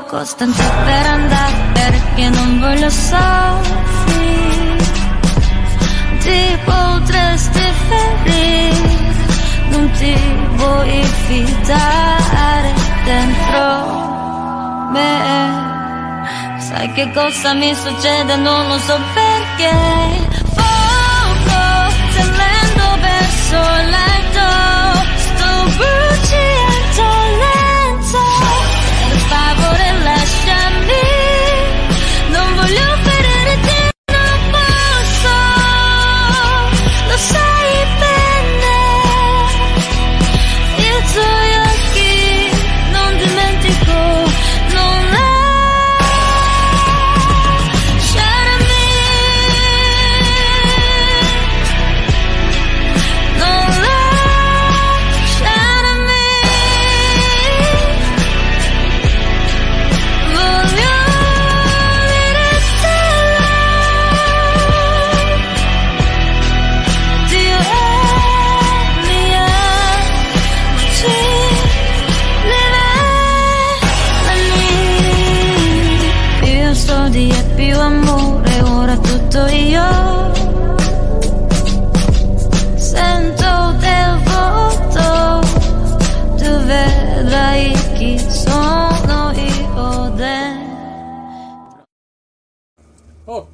Vivo 0.00 0.04
costante 0.06 0.62
per 0.84 1.06
andare 1.06 1.54
perché 1.72 2.28
non 2.28 2.60
voglio 2.60 2.88
soffrire. 2.90 4.78
Ti 6.20 6.58
potresti 6.64 7.60
ferire 7.88 9.08
Non 9.68 9.90
ti 9.92 10.14
vuoi 10.54 11.04
fidare 11.26 12.72
dentro 13.04 13.68
me. 14.90 16.58
Sai 16.58 16.92
che 16.92 17.10
cosa 17.12 17.54
mi 17.54 17.74
succede, 17.74 18.36
non 18.36 18.68
lo 18.68 18.78
so 18.78 18.98
perché. 19.14 19.74
Fuoco, 20.54 21.90
salendo 22.10 22.98
verso 23.00 23.56
il 23.82 24.09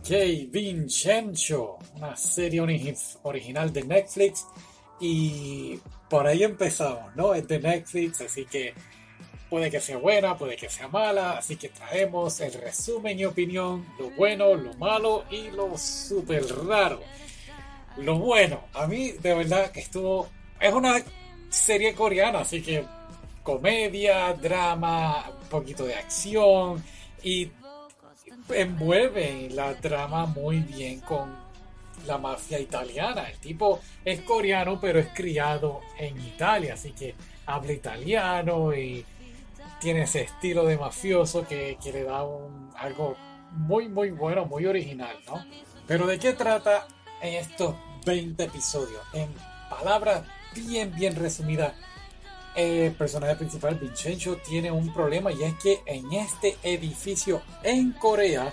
Ok, 0.08 0.12
Vincenzo, 0.52 1.78
una 1.96 2.16
serie 2.16 2.62
ori- 2.62 2.96
original 3.24 3.72
de 3.72 3.82
Netflix 3.82 4.46
y 5.00 5.80
por 6.08 6.28
ahí 6.28 6.44
empezamos, 6.44 7.16
¿no? 7.16 7.34
Es 7.34 7.48
de 7.48 7.58
Netflix, 7.58 8.20
así 8.20 8.44
que 8.44 8.72
puede 9.50 9.68
que 9.68 9.80
sea 9.80 9.96
buena, 9.96 10.38
puede 10.38 10.56
que 10.56 10.68
sea 10.70 10.86
mala, 10.86 11.38
así 11.38 11.56
que 11.56 11.70
traemos 11.70 12.40
el 12.40 12.52
resumen 12.52 13.18
y 13.18 13.24
opinión, 13.24 13.84
lo 13.98 14.10
bueno, 14.10 14.54
lo 14.54 14.74
malo 14.74 15.24
y 15.28 15.50
lo 15.50 15.76
súper 15.76 16.44
raro. 16.66 17.00
Lo 17.96 18.20
bueno, 18.20 18.60
a 18.74 18.86
mí 18.86 19.10
de 19.10 19.34
verdad 19.34 19.72
que 19.72 19.80
estuvo, 19.80 20.28
es 20.60 20.72
una 20.72 21.02
serie 21.48 21.94
coreana, 21.94 22.40
así 22.40 22.62
que 22.62 22.84
comedia, 23.42 24.32
drama, 24.34 25.30
un 25.42 25.48
poquito 25.48 25.84
de 25.84 25.96
acción 25.96 26.84
y 27.24 27.50
envuelve 28.50 29.48
la 29.52 29.74
trama 29.74 30.26
muy 30.26 30.60
bien 30.60 31.00
con 31.00 31.34
la 32.06 32.18
mafia 32.18 32.58
italiana. 32.58 33.28
El 33.28 33.38
tipo 33.38 33.80
es 34.04 34.20
coreano, 34.20 34.78
pero 34.80 34.98
es 34.98 35.08
criado 35.08 35.80
en 35.98 36.20
Italia, 36.20 36.74
así 36.74 36.92
que 36.92 37.14
habla 37.46 37.72
italiano 37.72 38.74
y 38.74 39.04
tiene 39.80 40.02
ese 40.02 40.22
estilo 40.22 40.64
de 40.64 40.76
mafioso 40.76 41.46
que, 41.46 41.76
que 41.82 41.92
le 41.92 42.04
da 42.04 42.24
un, 42.24 42.70
algo 42.76 43.16
muy, 43.52 43.88
muy 43.88 44.10
bueno, 44.10 44.46
muy 44.46 44.66
original, 44.66 45.16
¿no? 45.26 45.44
Pero 45.86 46.06
¿de 46.06 46.18
qué 46.18 46.32
trata 46.32 46.86
en 47.22 47.34
estos 47.34 47.74
20 48.04 48.44
episodios? 48.44 49.00
En 49.12 49.28
palabras 49.70 50.22
bien, 50.54 50.92
bien 50.94 51.14
resumidas, 51.14 51.74
el 52.56 52.92
personaje 52.94 53.36
principal, 53.36 53.74
Vincenzo, 53.76 54.36
tiene 54.38 54.70
un 54.70 54.92
problema 54.92 55.30
y 55.32 55.42
es 55.42 55.54
que 55.62 55.80
en 55.86 56.12
este 56.12 56.56
edificio 56.62 57.42
en 57.62 57.92
Corea 57.92 58.52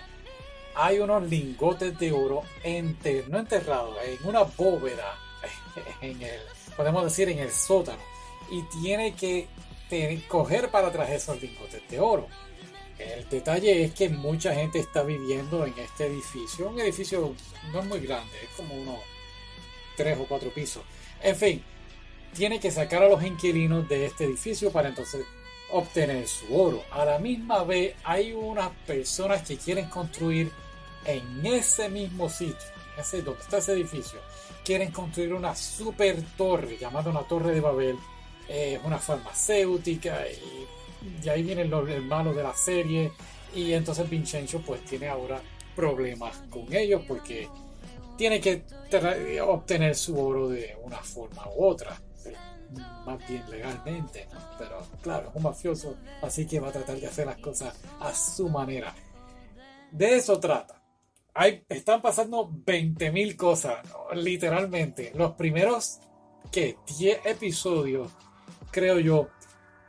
hay 0.76 1.00
unos 1.00 1.24
lingotes 1.30 1.98
de 2.00 2.12
oro 2.12 2.42
enter- 2.64 3.28
no 3.28 3.40
enterrados, 3.40 3.96
en 4.06 4.28
una 4.28 4.44
bóveda, 4.44 5.18
en 6.02 6.22
el, 6.22 6.40
podemos 6.76 7.04
decir 7.04 7.30
en 7.30 7.40
el 7.40 7.52
sótano, 7.52 8.02
y 8.52 8.62
tiene 8.82 9.14
que 9.16 9.48
te- 9.90 10.22
coger 10.28 10.70
para 10.70 10.88
atrás 10.88 11.10
esos 11.10 11.42
lingotes 11.42 11.82
de 11.90 12.00
oro. 12.00 12.28
El 13.00 13.28
detalle 13.30 13.84
es 13.84 13.94
que 13.94 14.08
mucha 14.10 14.54
gente 14.54 14.80
está 14.80 15.04
viviendo 15.04 15.66
en 15.66 15.74
este 15.78 16.06
edificio, 16.08 16.70
un 16.70 16.80
edificio 16.80 17.34
no 17.72 17.82
muy 17.84 18.00
grande, 18.00 18.32
es 18.44 18.50
como 18.56 18.76
unos 18.76 19.00
tres 19.98 20.18
o 20.20 20.26
cuatro 20.26 20.50
pisos. 20.52 20.84
En 21.22 21.36
fin, 21.36 21.64
tiene 22.34 22.60
que 22.60 22.72
sacar 22.72 23.04
a 23.04 23.10
los 23.10 23.24
inquilinos 23.24 23.88
de 23.88 24.06
este 24.06 24.26
edificio 24.26 24.72
para 24.72 24.90
entonces 24.90 25.26
obtener 25.72 26.28
su 26.28 26.56
oro. 26.56 26.84
A 26.92 27.06
la 27.06 27.20
misma 27.20 27.64
vez 27.64 27.96
hay 28.04 28.34
unas 28.34 28.70
personas 28.86 29.42
que 29.48 29.58
quieren 29.58 29.90
construir 29.90 30.52
en 31.06 31.46
ese 31.46 31.90
mismo 31.90 32.30
sitio, 32.30 32.68
ese, 32.98 33.22
donde 33.22 33.42
está 33.42 33.58
ese 33.58 33.74
edificio, 33.74 34.20
quieren 34.64 34.92
construir 34.92 35.34
una 35.34 35.56
super 35.56 36.22
torre 36.38 36.78
llamada 36.78 37.10
una 37.10 37.24
torre 37.24 37.54
de 37.54 37.62
Babel, 37.62 37.98
eh, 38.48 38.80
una 38.84 38.98
farmacéutica 38.98 40.22
y, 40.28 41.26
y 41.26 41.30
ahí 41.30 41.44
viene 41.44 41.64
el, 41.64 41.74
el 41.74 42.04
malo 42.04 42.34
de 42.34 42.44
la 42.44 42.56
serie. 42.56 43.12
Y 43.56 43.74
entonces 43.74 44.10
Vincenzo 44.10 44.62
pues 44.66 44.84
tiene 44.86 45.08
ahora 45.08 45.42
problemas 45.76 46.38
con 46.50 46.74
ellos 46.74 47.02
porque 47.08 47.48
tiene 48.18 48.40
que 48.40 48.64
obtener 49.42 49.96
su 49.96 50.20
oro 50.20 50.50
de 50.50 50.76
una 50.84 50.98
forma 50.98 51.44
u 51.56 51.66
otra, 51.66 52.00
más 53.06 53.28
bien 53.28 53.44
legalmente, 53.50 54.28
pero 54.58 54.86
claro, 55.02 55.30
es 55.30 55.36
un 55.36 55.44
mafioso, 55.44 55.96
así 56.22 56.46
que 56.46 56.60
va 56.60 56.70
a 56.70 56.72
tratar 56.72 56.98
de 56.98 57.08
hacer 57.08 57.26
las 57.26 57.38
cosas 57.38 57.76
a 58.00 58.14
su 58.14 58.50
manera. 58.50 58.94
De 59.92 60.16
eso 60.16 60.40
trata. 60.40 60.82
Hay, 61.36 61.66
están 61.70 62.02
pasando 62.02 62.48
20.000 62.48 63.36
cosas, 63.36 63.80
literalmente. 64.14 65.12
Los 65.16 65.34
primeros 65.34 66.00
que 66.52 66.78
10 66.98 67.26
episodios, 67.26 68.12
creo 68.72 69.00
yo, 69.00 69.30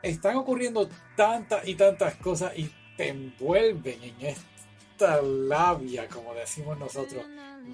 están 0.02 0.36
ocurriendo 0.36 0.88
tantas 1.16 1.66
y 1.66 1.74
tantas 1.74 2.16
cosas 2.16 2.56
y 2.56 2.70
te 2.96 3.08
envuelven 3.08 4.02
en 4.02 4.14
esta 4.26 5.20
labia, 5.22 6.08
como 6.08 6.34
decimos 6.34 6.78
nosotros, 6.78 7.24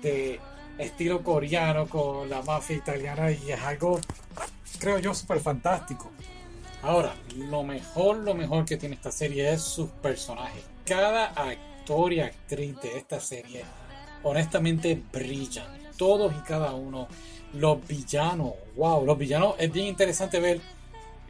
de 0.00 0.40
estilo 0.78 1.22
coreano 1.22 1.86
con 1.86 2.30
la 2.30 2.42
mafia 2.42 2.76
italiana 2.76 3.30
y 3.30 3.50
es 3.50 3.60
algo, 3.60 4.00
creo 4.78 4.98
yo, 4.98 5.14
súper 5.14 5.40
fantástico. 5.40 6.10
Ahora, 6.82 7.14
lo 7.36 7.62
mejor, 7.62 8.18
lo 8.18 8.34
mejor 8.34 8.64
que 8.64 8.76
tiene 8.76 8.94
esta 8.94 9.12
serie 9.12 9.52
es 9.52 9.62
sus 9.62 9.90
personajes. 9.90 10.64
Cada 10.84 11.26
actor 11.26 12.12
y 12.12 12.20
actriz 12.20 12.80
de 12.80 12.96
esta 12.96 13.20
serie, 13.20 13.64
honestamente, 14.22 15.02
brillan. 15.12 15.66
Todos 15.96 16.32
y 16.32 16.40
cada 16.46 16.72
uno. 16.72 17.08
Los 17.52 17.86
villanos, 17.86 18.52
wow, 18.76 19.04
los 19.04 19.18
villanos, 19.18 19.56
es 19.58 19.70
bien 19.72 19.86
interesante 19.86 20.38
ver 20.40 20.60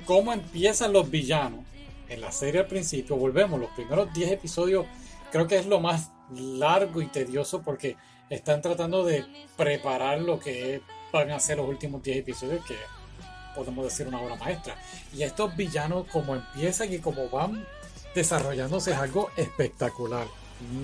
cómo 0.05 0.33
empiezan 0.33 0.93
los 0.93 1.11
villanos 1.11 1.65
en 2.09 2.21
la 2.21 2.31
serie 2.31 2.61
al 2.61 2.67
principio. 2.67 3.17
Volvemos, 3.17 3.59
los 3.59 3.71
primeros 3.71 4.13
10 4.13 4.33
episodios 4.33 4.87
creo 5.33 5.47
que 5.47 5.59
es 5.59 5.67
lo 5.67 5.81
más 5.81 6.11
largo 6.31 7.01
y 7.01 7.07
tedioso 7.07 7.63
porque 7.63 7.97
están 8.29 8.61
tratando 8.61 9.05
de 9.05 9.25
preparar 9.57 10.21
lo 10.21 10.39
que 10.39 10.83
van 11.13 11.31
a 11.31 11.41
ser 11.41 11.57
los 11.59 11.69
últimos 11.69 12.03
10 12.03 12.19
episodios 12.19 12.65
que 12.65 12.77
podemos 13.61 13.85
decir 13.85 14.09
una 14.09 14.21
obra 14.21 14.37
maestra. 14.37 14.77
Y 15.13 15.23
estos 15.23 15.55
villanos 15.57 16.07
como 16.11 16.35
empiezan 16.35 16.93
y 16.93 16.99
como 16.99 17.29
van 17.29 17.67
desarrollándose 18.15 18.93
es 18.93 18.97
algo 18.97 19.31
espectacular. 19.37 20.27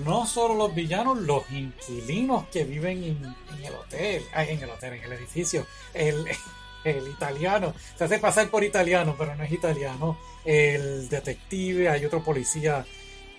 No 0.05 0.25
solo 0.25 0.55
los 0.55 0.73
villanos, 0.73 1.19
los 1.19 1.43
inquilinos 1.51 2.47
que 2.47 2.63
viven 2.63 3.03
en, 3.03 3.35
en 3.57 3.65
el 3.65 3.73
hotel, 3.73 4.23
en 4.35 4.59
el 4.59 4.69
hotel, 4.69 4.93
en 4.93 5.03
el 5.03 5.13
edificio, 5.13 5.65
el, 5.93 6.25
el 6.83 7.07
italiano, 7.07 7.73
se 7.95 8.03
hace 8.03 8.19
pasar 8.19 8.49
por 8.49 8.63
italiano, 8.63 9.15
pero 9.17 9.35
no 9.35 9.43
es 9.43 9.51
italiano, 9.51 10.17
el 10.45 11.09
detective, 11.09 11.89
hay 11.89 12.05
otro 12.05 12.23
policía 12.23 12.85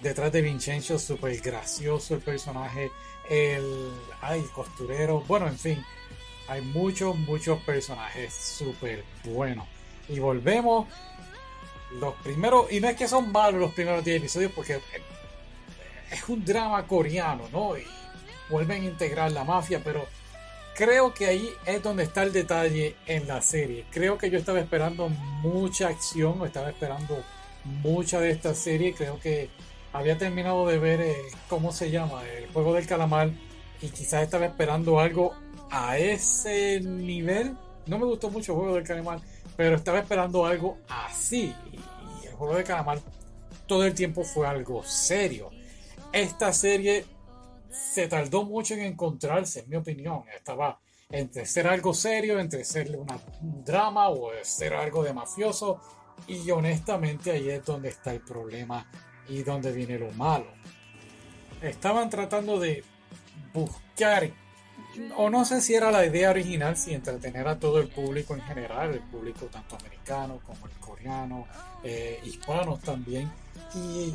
detrás 0.02 0.32
de 0.32 0.43
Vincenzo, 0.43 0.99
súper 0.99 1.41
gracioso 1.41 2.14
el 2.14 2.20
personaje, 2.20 2.91
el, 3.29 3.91
ay, 4.20 4.43
costurero, 4.55 5.20
bueno, 5.26 5.49
en 5.49 5.58
fin, 5.58 5.84
hay 6.49 6.62
muchos, 6.62 7.17
muchos 7.17 7.61
personajes 7.61 8.35
súper 8.35 9.05
buenos. 9.25 9.67
Y 10.09 10.19
volvemos, 10.19 10.89
los 12.00 12.15
primeros, 12.17 12.73
y 12.73 12.81
no 12.81 12.89
es 12.89 12.97
que 12.97 13.06
son 13.06 13.31
malos 13.31 13.61
los 13.61 13.73
primeros 13.73 14.05
10 14.05 14.17
episodios, 14.17 14.53
porque 14.53 14.81
es 16.11 16.29
un 16.29 16.45
drama 16.45 16.87
coreano, 16.87 17.45
¿no? 17.53 17.77
Y 17.77 17.85
vuelven 18.49 18.83
a 18.83 18.87
integrar 18.87 19.31
la 19.33 19.45
mafia, 19.45 19.83
pero 19.85 20.06
creo 20.75 21.12
que 21.12 21.27
ahí 21.27 21.50
es 21.67 21.83
donde 21.83 22.05
está 22.05 22.23
el 22.23 22.33
detalle 22.33 22.97
en 23.06 23.29
la 23.29 23.43
serie. 23.43 23.85
Creo 23.91 24.17
que 24.17 24.31
yo 24.31 24.39
estaba 24.39 24.61
esperando 24.61 25.09
mucha 25.09 25.89
acción, 25.89 26.44
estaba 26.47 26.71
esperando 26.71 27.23
mucha 27.65 28.21
de 28.21 28.31
esta 28.31 28.55
serie. 28.55 28.94
Creo 28.94 29.21
que 29.21 29.51
había 29.93 30.17
terminado 30.17 30.67
de 30.67 30.79
ver, 30.79 31.01
eh, 31.03 31.17
¿cómo 31.49 31.73
se 31.73 31.91
llama? 31.91 32.23
El 32.25 32.47
juego 32.53 32.73
del 32.75 32.87
calamar. 32.87 33.31
Y 33.83 33.89
quizás 33.91 34.23
estaba 34.23 34.47
esperando 34.47 34.99
algo 34.99 35.35
a 35.70 35.99
ese 35.99 36.81
nivel. 36.81 37.56
No 37.87 37.99
me 37.99 38.06
gustó 38.06 38.31
mucho 38.31 38.53
el 38.53 38.59
juego 38.59 38.75
del 38.75 38.85
calamar, 38.85 39.20
pero 39.56 39.76
estaba 39.76 39.99
esperando 39.99 40.44
algo 40.44 40.79
así. 40.88 41.55
Y 42.23 42.26
el 42.26 42.35
juego 42.35 42.55
del 42.55 42.65
calamar 42.65 43.00
todo 43.67 43.85
el 43.85 43.94
tiempo 43.94 44.25
fue 44.25 44.47
algo 44.47 44.82
serio. 44.85 45.50
Esta 46.12 46.53
serie 46.53 47.05
se 47.70 48.09
tardó 48.09 48.44
mucho 48.44 48.75
en 48.75 48.81
encontrarse, 48.81 49.61
en 49.61 49.69
mi 49.69 49.76
opinión. 49.76 50.25
Estaba 50.35 50.81
entre 51.11 51.47
ser 51.47 51.67
algo 51.67 51.94
serio, 51.94 52.38
entre 52.38 52.65
ser 52.65 52.94
una, 52.97 53.19
un 53.41 53.65
drama 53.65 54.09
o 54.09 54.31
ser 54.43 54.75
algo 54.75 55.03
de 55.03 55.12
mafioso. 55.12 55.81
Y 56.26 56.50
honestamente 56.50 57.31
ahí 57.31 57.49
es 57.50 57.65
donde 57.65 57.91
está 57.91 58.12
el 58.12 58.20
problema 58.20 58.91
y 59.29 59.43
donde 59.43 59.73
viene 59.73 59.99
lo 59.99 60.11
malo. 60.12 60.49
Estaban 61.62 62.11
tratando 62.11 62.59
de 62.59 62.85
buscar, 63.53 64.31
o 65.17 65.31
no 65.31 65.45
sé 65.45 65.61
si 65.61 65.75
era 65.75 65.91
la 65.91 66.05
idea 66.05 66.31
original, 66.31 66.77
si 66.77 66.95
entretener 66.95 67.47
a 67.49 67.59
todo 67.59 67.81
el 67.81 67.89
público 67.89 68.35
en 68.35 68.43
general, 68.43 68.95
el 68.95 69.00
público 69.00 69.47
tanto 69.47 69.77
americano 69.77 70.41
como 70.47 70.67
el 70.67 70.73
coreano, 70.81 71.47
eh, 71.83 72.21
hispanos 72.25 72.81
también. 72.81 73.31
Y 73.75 74.15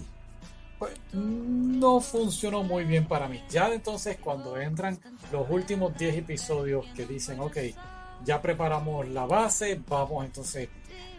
pues, 0.80 0.94
no 1.14 2.02
funcionó 2.02 2.64
muy 2.64 2.84
bien 2.84 3.08
para 3.08 3.28
mí. 3.28 3.44
Ya 3.50 3.74
entonces 3.74 4.18
cuando 4.18 4.58
entran 4.58 5.00
los 5.32 5.50
últimos 5.50 5.98
10 5.98 6.18
episodios 6.18 6.86
que 6.96 7.06
dicen, 7.06 7.40
ok, 7.40 7.58
ya 8.26 8.42
preparamos 8.42 9.08
la 9.10 9.26
base, 9.26 9.80
vamos 9.88 10.26
entonces 10.26 10.70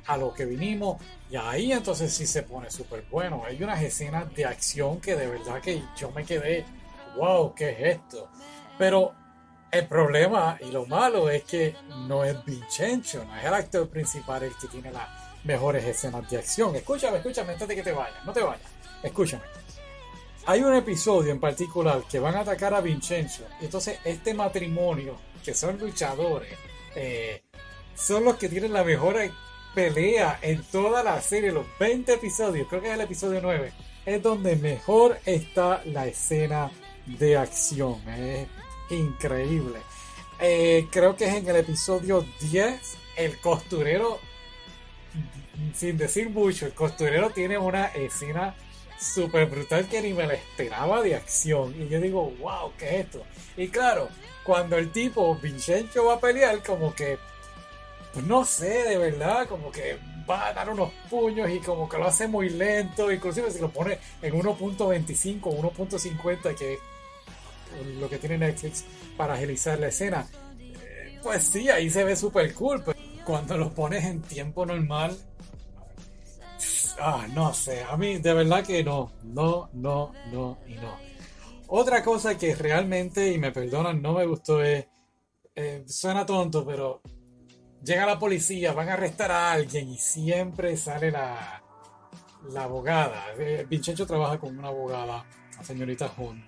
a 0.07 0.17
lo 0.17 0.35
que 0.35 0.45
vinimos, 0.45 1.01
y 1.31 1.37
ahí 1.37 1.73
entonces 1.73 2.13
sí 2.13 2.27
se 2.27 2.43
pone 2.43 2.71
súper 2.71 3.05
bueno. 3.11 3.43
Hay 3.47 3.63
unas 3.63 3.83
escenas 3.83 4.35
de 4.35 4.45
acción 4.45 5.01
que 5.01 5.17
de 5.17 5.27
verdad 5.29 5.61
que 5.61 5.83
yo 5.97 6.11
me 6.11 6.25
quedé, 6.25 6.65
wow, 7.17 7.55
¿qué 7.55 7.71
es 7.71 7.97
esto? 7.97 8.29
Pero 8.77 9.15
el 9.75 9.87
problema 9.87 10.57
y 10.61 10.71
lo 10.71 10.87
malo 10.87 11.29
es 11.29 11.45
que 11.45 11.75
no 12.07 12.25
es 12.25 12.45
Vincenzo, 12.45 13.25
no 13.25 13.37
es 13.37 13.45
el 13.45 13.55
actor 13.55 13.89
principal 13.89 14.43
el 14.43 14.57
que 14.57 14.69
tiene 14.69 14.93
las 14.93 15.09
mejores 15.45 15.85
escenas 15.85 16.29
de 16.31 16.39
acción. 16.39 16.75
Escúchame, 16.77 17.19
escúchame 17.19 17.53
antes 17.53 17.69
de 17.69 17.75
que 17.77 17.83
te 17.83 17.93
vayas, 17.93 18.25
no 18.25 18.33
te 18.33 18.43
vayas. 18.43 18.71
Escúchame. 19.03 19.43
Hay 20.47 20.61
un 20.61 20.75
episodio 20.75 21.33
en 21.33 21.41
particular 21.41 22.03
que 22.09 22.19
van 22.19 22.37
a 22.37 22.41
atacar 22.41 22.75
a 22.75 22.81
Vincenzo. 22.81 23.45
Y 23.61 23.65
entonces 23.65 23.99
este 24.05 24.35
matrimonio, 24.35 25.19
que 25.45 25.55
son 25.55 25.79
luchadores, 25.79 26.57
eh, 26.95 27.43
son 27.95 28.25
los 28.25 28.37
que 28.37 28.49
tienen 28.49 28.73
la 28.73 28.85
mejor 28.85 29.17
pelea 29.75 30.39
en 30.43 30.63
toda 30.65 31.03
la 31.03 31.21
serie, 31.21 31.51
los 31.51 31.67
20 31.79 32.15
episodios, 32.15 32.69
creo 32.69 32.81
que 32.81 32.89
es 32.89 32.95
el 32.95 33.01
episodio 33.01 33.41
9, 33.43 33.73
es 34.07 34.23
donde 34.23 34.57
mejor 34.57 35.19
está 35.25 35.83
la 35.87 36.07
escena 36.07 36.71
de 37.07 37.37
acción. 37.37 38.01
Increíble. 38.95 39.81
Eh, 40.41 40.89
creo 40.91 41.17
que 41.17 41.27
es 41.27 41.35
en 41.35 41.49
el 41.49 41.57
episodio 41.57 42.25
10, 42.41 42.97
el 43.17 43.39
costurero, 43.41 44.19
sin 45.75 45.97
decir 45.97 46.31
mucho, 46.31 46.67
el 46.67 46.73
costurero 46.73 47.31
tiene 47.31 47.57
una 47.59 47.87
escena 47.87 48.55
súper 48.99 49.47
brutal 49.47 49.89
que 49.89 50.01
ni 50.01 50.13
me 50.13 50.27
la 50.27 50.35
esperaba 50.35 51.03
de 51.03 51.15
acción. 51.15 51.75
Y 51.81 51.89
yo 51.89 52.01
digo, 52.01 52.33
wow, 52.41 52.73
¿qué 52.79 52.87
es 52.87 53.05
esto? 53.07 53.23
Y 53.57 53.69
claro, 53.69 54.09
cuando 54.43 54.77
el 54.77 54.91
tipo, 54.91 55.35
Vincenzo, 55.37 56.07
va 56.07 56.15
a 56.15 56.21
pelear, 56.21 56.63
como 56.63 56.95
que, 56.95 57.19
pues 58.13 58.25
no 58.27 58.45
sé, 58.45 58.85
de 58.85 58.99
verdad, 58.99 59.47
como 59.47 59.71
que 59.71 59.99
va 60.29 60.49
a 60.49 60.53
dar 60.53 60.71
unos 60.71 60.91
puños 61.11 61.51
y 61.51 61.61
como 61.61 61.89
que 61.89 61.99
lo 61.99 62.07
hace 62.07 62.27
muy 62.27 62.49
lento, 62.49 63.13
inclusive 63.13 63.51
si 63.51 63.61
lo 63.61 63.71
pone 63.71 63.99
en 64.23 64.35
1.25 64.35 65.41
o 65.45 65.73
1.50, 65.73 66.55
que 66.55 66.79
lo 67.99 68.09
que 68.09 68.19
tiene 68.19 68.39
Netflix 68.39 68.85
para 69.17 69.35
agilizar 69.35 69.79
la 69.79 69.89
escena, 69.89 70.27
eh, 70.59 71.19
pues 71.23 71.45
sí, 71.45 71.69
ahí 71.69 71.91
se 71.91 72.05
ve 72.05 72.17
súper 72.17 72.53
cool, 72.55 72.83
pero 72.85 72.99
cuando 73.25 73.57
lo 73.57 73.73
pones 73.73 74.05
en 74.05 74.23
tiempo 74.23 74.67
normal, 74.67 75.17
ah, 77.01 77.27
no 77.35 77.53
sé, 77.55 77.83
a 77.83 77.97
mí 77.97 78.19
de 78.19 78.35
verdad 78.35 78.65
que 78.65 78.85
no, 78.85 79.13
no, 79.23 79.69
no, 79.73 80.13
no 80.33 80.59
y 80.67 80.75
no. 80.75 80.97
Otra 81.69 82.03
cosa 82.03 82.37
que 82.37 82.55
realmente, 82.55 83.33
y 83.33 83.39
me 83.39 83.51
perdonan, 83.51 84.01
no 84.01 84.13
me 84.13 84.27
gustó 84.27 84.63
es, 84.63 84.87
eh, 85.55 85.85
suena 85.87 86.27
tonto, 86.27 86.65
pero 86.65 87.01
llega 87.83 88.07
la 88.07 88.19
policía, 88.19 88.73
van 88.73 88.89
a 88.89 88.95
arrestar 88.95 89.31
a 89.31 89.53
alguien 89.53 89.89
y 89.89 89.99
siempre 89.99 90.77
sale 90.77 91.11
la, 91.11 91.63
la 92.51 92.65
abogada. 92.65 93.27
Eh, 93.39 93.67
Vincenzo 93.69 94.07
trabaja 94.07 94.39
con 94.39 94.59
una 94.59 94.69
abogada, 94.69 95.25
la 95.57 95.65
señorita 95.65 96.13
Hunt, 96.17 96.45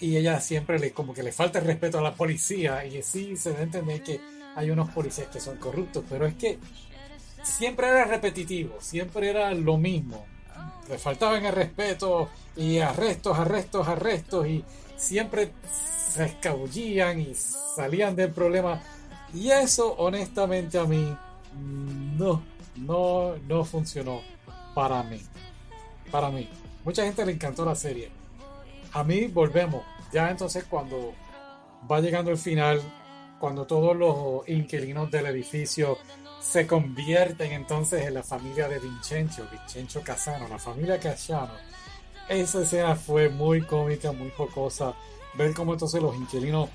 y 0.00 0.16
ella 0.16 0.40
siempre 0.40 0.78
le, 0.78 0.92
como 0.92 1.12
que 1.12 1.22
le 1.22 1.32
falta 1.32 1.58
el 1.58 1.66
respeto 1.66 1.98
a 1.98 2.02
la 2.02 2.14
policía, 2.14 2.84
y 2.84 3.02
sí 3.02 3.36
se 3.36 3.50
debe 3.50 3.64
entender 3.64 4.02
que 4.02 4.20
hay 4.56 4.70
unos 4.70 4.90
policías 4.90 5.28
que 5.28 5.40
son 5.40 5.58
corruptos, 5.58 6.04
pero 6.08 6.26
es 6.26 6.34
que 6.34 6.58
siempre 7.42 7.88
era 7.88 8.04
repetitivo, 8.04 8.76
siempre 8.80 9.30
era 9.30 9.52
lo 9.54 9.76
mismo. 9.76 10.24
Le 10.88 10.98
faltaban 10.98 11.44
el 11.44 11.52
respeto 11.52 12.28
y 12.56 12.78
arrestos, 12.78 13.38
arrestos, 13.38 13.86
arrestos 13.86 14.46
y 14.46 14.64
siempre 14.96 15.52
se 16.10 16.24
escabullían 16.24 17.20
y 17.20 17.34
salían 17.34 18.16
del 18.16 18.32
problema. 18.32 18.82
Y 19.32 19.50
eso 19.50 19.94
honestamente 19.98 20.78
a 20.78 20.84
mí 20.84 21.16
no, 22.18 22.42
no, 22.76 23.36
no 23.36 23.64
funcionó 23.64 24.20
para 24.74 25.02
mí. 25.04 25.20
Para 26.10 26.30
mí. 26.30 26.48
Mucha 26.84 27.04
gente 27.04 27.24
le 27.24 27.32
encantó 27.32 27.64
la 27.64 27.76
serie. 27.76 28.19
A 28.92 29.04
mí 29.04 29.26
volvemos. 29.26 29.84
Ya 30.12 30.30
entonces 30.30 30.64
cuando 30.68 31.14
va 31.90 32.00
llegando 32.00 32.30
el 32.30 32.38
final, 32.38 32.80
cuando 33.38 33.66
todos 33.66 33.96
los 33.96 34.48
inquilinos 34.48 35.10
del 35.10 35.26
edificio 35.26 35.98
se 36.40 36.66
convierten 36.66 37.52
entonces 37.52 38.06
en 38.06 38.14
la 38.14 38.22
familia 38.22 38.68
de 38.68 38.78
Vincenzo, 38.78 39.46
Vincenzo 39.50 40.02
Casano, 40.02 40.48
la 40.48 40.58
familia 40.58 40.98
Casano. 40.98 41.52
Esa 42.28 42.62
escena 42.62 42.96
fue 42.96 43.28
muy 43.28 43.62
cómica, 43.62 44.12
muy 44.12 44.30
jocosa. 44.30 44.94
Ver 45.34 45.54
cómo 45.54 45.74
entonces 45.74 46.02
los 46.02 46.16
inquilinos 46.16 46.68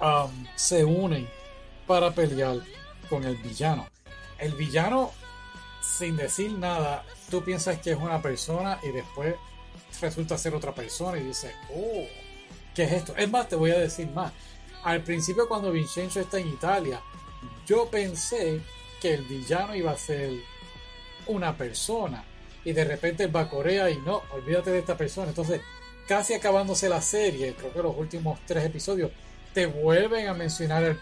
um, 0.00 0.46
se 0.54 0.84
unen 0.84 1.28
para 1.86 2.10
pelear 2.10 2.56
con 3.08 3.24
el 3.24 3.36
villano. 3.36 3.86
El 4.38 4.54
villano, 4.54 5.12
sin 5.80 6.16
decir 6.16 6.52
nada, 6.52 7.04
tú 7.30 7.42
piensas 7.42 7.78
que 7.78 7.92
es 7.92 7.96
una 7.96 8.20
persona 8.20 8.78
y 8.82 8.88
después 8.88 9.34
resulta 10.00 10.38
ser 10.38 10.54
otra 10.54 10.74
persona 10.74 11.18
y 11.18 11.24
dices, 11.24 11.52
oh, 11.74 12.04
¿qué 12.74 12.84
es 12.84 12.92
esto? 12.92 13.16
Es 13.16 13.30
más, 13.30 13.48
te 13.48 13.56
voy 13.56 13.70
a 13.70 13.78
decir 13.78 14.08
más. 14.10 14.32
Al 14.84 15.02
principio 15.02 15.48
cuando 15.48 15.72
Vincenzo 15.72 16.20
está 16.20 16.38
en 16.38 16.48
Italia, 16.48 17.00
yo 17.66 17.88
pensé 17.90 18.60
que 19.00 19.14
el 19.14 19.24
villano 19.24 19.74
iba 19.74 19.92
a 19.92 19.96
ser 19.96 20.30
una 21.26 21.56
persona 21.56 22.24
y 22.64 22.72
de 22.72 22.84
repente 22.84 23.26
va 23.26 23.42
a 23.42 23.48
Corea 23.48 23.90
y 23.90 23.98
no, 23.98 24.22
olvídate 24.32 24.70
de 24.70 24.78
esta 24.80 24.96
persona. 24.96 25.28
Entonces, 25.28 25.60
casi 26.06 26.34
acabándose 26.34 26.88
la 26.88 27.02
serie, 27.02 27.54
creo 27.54 27.72
que 27.72 27.82
los 27.82 27.96
últimos 27.96 28.38
tres 28.46 28.64
episodios, 28.64 29.10
te 29.52 29.66
vuelven 29.66 30.28
a 30.28 30.34
mencionar 30.34 30.96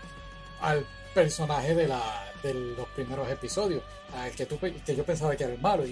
al 0.61 0.87
personaje 1.15 1.75
de, 1.75 1.89
la, 1.89 2.33
de 2.43 2.55
los 2.55 2.89
primeros 2.89 3.29
episodios, 3.31 3.83
al 4.15 4.31
que, 4.33 4.47
tú, 4.47 4.59
que 4.59 4.97
yo 4.97 5.05
pensaba 5.05 5.37
que 5.37 5.45
era 5.45 5.53
el 5.53 5.61
malo. 5.61 5.85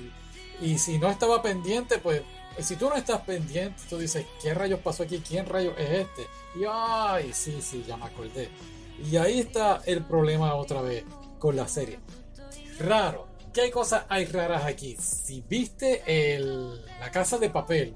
Y 0.61 0.79
si 0.79 0.99
no 0.99 1.11
estaba 1.11 1.43
pendiente, 1.43 1.99
pues 1.99 2.23
si 2.59 2.77
tú 2.77 2.89
no 2.89 2.97
estás 2.97 3.23
pendiente, 3.23 3.83
tú 3.89 3.99
dices, 3.99 4.27
¿qué 4.41 4.55
rayos 4.55 4.81
pasó 4.81 5.03
aquí? 5.03 5.19
¿Quién 5.19 5.47
rayos 5.47 5.75
es 5.79 5.91
este? 5.91 6.27
Y 6.57 6.65
ay, 6.71 7.33
sí, 7.33 7.61
sí, 7.61 7.85
ya 7.87 7.97
me 7.97 8.07
acordé. 8.07 8.49
Y 9.11 9.17
ahí 9.17 9.41
está 9.41 9.83
el 9.87 10.05
problema 10.05 10.55
otra 10.55 10.81
vez 10.81 11.05
con 11.39 11.57
la 11.57 11.67
serie. 11.67 11.99
Raro. 12.79 13.29
¿Qué 13.53 13.71
cosas 13.71 14.05
hay 14.09 14.25
raras 14.25 14.65
aquí? 14.65 14.97
Si 14.99 15.41
viste 15.49 16.03
el, 16.07 16.85
la 16.99 17.13
casa 17.13 17.39
de 17.39 17.51
papel, 17.51 17.95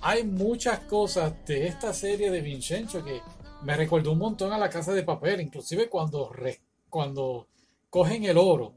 hay 0.00 0.22
muchas 0.22 0.78
cosas 0.80 1.32
de 1.44 1.66
esta 1.66 1.92
serie 1.92 2.30
de 2.30 2.40
Vincenzo 2.40 3.02
que 3.02 3.20
me 3.62 3.76
recordó 3.76 4.12
un 4.12 4.18
montón 4.18 4.52
a 4.52 4.58
la 4.58 4.70
casa 4.70 4.92
de 4.92 5.02
papel. 5.02 5.40
Inclusive 5.40 5.88
cuando, 5.88 6.30
cuando 6.88 7.48
cogen 7.90 8.24
el 8.24 8.38
oro. 8.38 8.74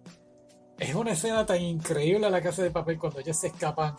Es 0.79 0.95
una 0.95 1.11
escena 1.11 1.45
tan 1.45 1.61
increíble 1.61 2.25
a 2.27 2.29
la 2.29 2.41
casa 2.41 2.63
de 2.63 2.71
papel 2.71 2.97
cuando 2.97 3.19
ellas 3.19 3.39
se 3.39 3.47
escapan 3.47 3.95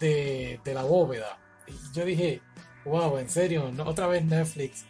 de, 0.00 0.60
de 0.64 0.74
la 0.74 0.82
bóveda. 0.82 1.38
Y 1.68 1.96
yo 1.96 2.04
dije, 2.04 2.40
wow, 2.84 3.18
en 3.18 3.30
serio, 3.30 3.70
otra 3.84 4.08
vez 4.08 4.24
Netflix. 4.24 4.84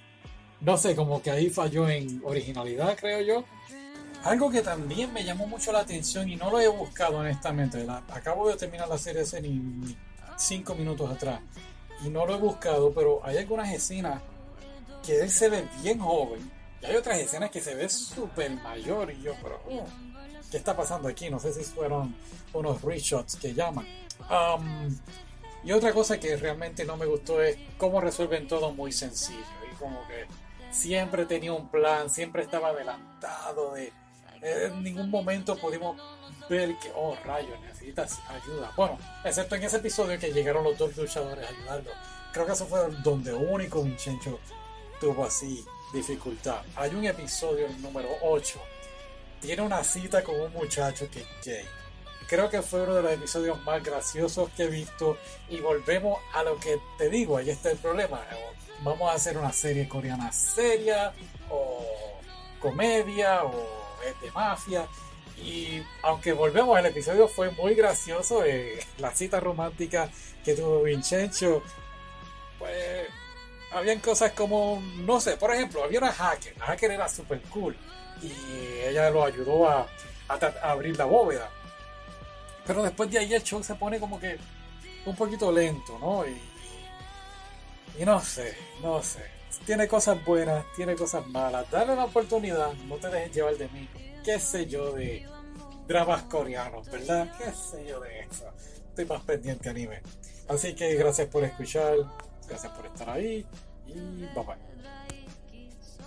No 0.61 0.79
sé, 0.79 0.97
como 0.97 1.21
que 1.21 1.31
ahí 1.31 1.51
falló 1.51 1.89
en 1.89 2.23
originalidad, 2.25 2.97
creo 2.99 3.21
yo. 3.21 3.45
Algo 4.25 4.51
que 4.51 4.63
también 4.63 5.13
me 5.13 5.23
llamó 5.23 5.47
mucho 5.47 5.71
la 5.71 5.81
atención 5.81 6.29
y 6.31 6.37
no 6.37 6.51
lo 6.51 6.59
he 6.59 6.69
buscado 6.69 7.19
honestamente. 7.19 7.87
acabo 8.09 8.49
de 8.49 8.57
terminar 8.57 8.89
la 8.89 8.97
serie 8.97 9.21
hace 9.21 9.43
ni 9.43 9.95
cinco 10.39 10.75
minutos 10.75 11.11
atrás 11.11 11.41
y 12.03 12.09
no 12.09 12.25
lo 12.25 12.35
he 12.35 12.39
buscado, 12.39 12.93
pero 12.93 13.21
hay 13.23 13.37
algunas 13.37 13.71
escenas 13.71 14.23
que 15.05 15.21
él 15.21 15.31
se 15.31 15.51
ve 15.51 15.69
bien 15.83 15.99
joven 15.99 16.51
y 16.85 16.91
hay 16.91 16.97
otras 16.97 17.19
escenas 17.19 17.51
que 17.51 17.61
se 17.61 17.75
ve 17.75 17.89
súper 17.89 18.51
mayor 18.51 19.11
y 19.11 19.23
yo, 19.23 19.35
pero 19.43 19.61
¿qué 20.51 20.57
está 20.57 20.77
pasando 20.77 21.09
aquí? 21.09 21.31
No 21.31 21.39
sé 21.39 21.53
si 21.53 21.65
fueron 21.65 22.15
unos 22.53 22.83
reshots 22.83 23.37
que 23.37 23.55
llaman. 23.55 23.87
Um, 24.31 24.95
y 25.65 25.73
otra 25.73 25.93
cosa 25.93 26.21
que 26.21 26.37
realmente 26.37 26.85
no 26.85 26.97
me 26.97 27.07
gustó 27.07 27.43
es 27.43 27.57
cómo 27.79 28.01
resuelven 28.01 28.47
todo 28.47 28.73
muy 28.73 28.93
sencillo 28.93 29.41
y 29.73 29.75
como 29.77 30.07
que 30.07 30.27
siempre 30.71 31.25
tenía 31.25 31.53
un 31.53 31.69
plan, 31.69 32.11
siempre 32.11 32.43
estaba 32.43 32.69
adelantado 32.69 33.73
de 33.73 33.93
en 34.45 34.83
ningún 34.83 35.11
momento 35.11 35.57
pudimos 35.57 35.97
ver 36.51 36.77
que, 36.79 36.93
oh 36.95 37.17
rayos, 37.25 37.59
necesitas 37.63 38.19
ayuda. 38.29 38.71
Bueno, 38.77 38.99
excepto 39.25 39.55
en 39.55 39.63
ese 39.63 39.79
episodio 39.79 40.19
que 40.19 40.33
llegaron 40.33 40.65
los 40.65 40.77
dos 40.77 40.95
luchadores 40.97 41.47
a 41.47 41.49
ayudarlo. 41.49 41.91
Creo 42.33 42.45
que 42.45 42.53
eso 42.53 42.67
fue 42.67 42.91
donde 43.03 43.33
único 43.33 43.83
Vincenzo 43.83 44.39
tuvo 45.01 45.25
así 45.25 45.65
dificultad. 45.95 46.61
Hay 46.77 46.95
un 46.95 47.05
episodio, 47.05 47.67
el 47.67 47.81
número 47.81 48.09
8. 48.23 48.61
Tiene 49.41 49.63
una 49.63 49.83
cita 49.85 50.23
con 50.23 50.39
un 50.39 50.53
muchacho 50.53 51.09
que 51.11 51.21
es 51.21 51.27
gay. 51.45 51.65
Creo 52.29 52.51
que 52.51 52.63
fue 52.63 52.83
uno 52.83 52.95
de 52.95 53.03
los 53.03 53.13
episodios 53.13 53.63
más 53.65 53.83
graciosos 53.83 54.51
que 54.57 54.65
he 54.65 54.69
visto. 54.69 55.17
Y 55.49 55.61
volvemos 55.61 56.19
a 56.35 56.43
lo 56.43 56.59
que 56.59 56.79
te 56.99 57.09
digo, 57.09 57.37
ahí 57.37 57.51
está 57.51 57.71
el 57.71 57.79
problema. 57.79 58.21
Vamos 58.83 59.11
a 59.11 59.15
hacer 59.15 59.39
una 59.39 59.53
serie 59.53 59.89
coreana 59.89 60.33
seria 60.33 61.13
o 61.49 61.85
comedia 62.61 63.45
o 63.45 63.53
de 64.21 64.31
mafia. 64.33 64.87
Y 65.43 65.83
aunque 66.03 66.33
volvemos 66.33 66.77
al 66.77 66.87
episodio, 66.87 67.29
fue 67.29 67.51
muy 67.51 67.75
gracioso. 67.75 68.45
Eh, 68.45 68.79
la 68.99 69.15
cita 69.15 69.41
romántica 69.41 70.11
que 70.45 70.55
tuvo 70.55 70.83
Vincenzo, 70.83 71.63
pues 72.59 73.09
habían 73.75 74.01
cosas 74.01 74.33
como, 74.33 74.83
no 74.99 75.21
sé, 75.21 75.37
por 75.37 75.53
ejemplo, 75.53 75.85
había 75.85 75.99
una 75.99 76.13
hacker. 76.13 76.57
La 76.59 76.67
hacker 76.67 76.91
era 76.91 77.09
super 77.09 77.41
cool 77.51 77.77
y 78.23 78.33
ella 78.87 79.11
lo 79.11 79.25
ayudó 79.25 79.69
a, 79.69 79.87
a, 80.29 80.71
abrir 80.71 80.97
la 80.97 81.05
bóveda. 81.05 81.51
Pero 82.67 82.83
después 82.83 83.11
de 83.11 83.19
ahí 83.19 83.35
el 83.35 83.43
show 83.43 83.63
se 83.63 83.75
pone 83.75 84.01
como 84.01 84.19
que 84.19 84.39
un 85.05 85.15
poquito 85.15 85.53
lento, 85.53 85.99
¿no? 85.99 86.27
Y, 86.27 86.41
y 88.01 88.05
no 88.05 88.21
sé, 88.21 88.57
no 88.83 89.03
sé 89.03 89.35
tiene 89.67 89.89
cosas 89.89 90.23
buenas, 90.25 90.65
tiene 90.75 90.95
cosas 90.95 91.27
malas. 91.27 91.71
Dale 91.71 91.93
una 91.93 92.05
oportunidad, 92.05 92.73
no 92.89 92.97
te 92.97 93.09
dejes 93.09 93.33
llevar 93.33 93.57
de 93.57 93.69
mí. 93.69 93.89
¿Qué 94.25 94.39
sé 94.39 94.67
yo 94.67 94.93
de 94.93 95.27
dramas 95.87 96.23
coreanos, 96.25 96.91
verdad? 96.91 97.33
¿Qué 97.39 97.51
sé 97.53 97.87
yo 97.87 98.01
de 98.01 98.21
eso? 98.21 98.47
Estoy 98.89 99.05
más 99.07 99.23
pendiente 99.23 99.69
anime. 99.69 100.01
Así 100.49 100.75
que 100.75 100.95
gracias 100.95 101.29
por 101.29 101.45
escuchar, 101.45 101.97
gracias 102.49 102.73
por 102.73 102.87
estar 102.87 103.11
ahí 103.11 103.47
y 103.87 103.93
bye 104.35 104.45
bye. 104.45 104.74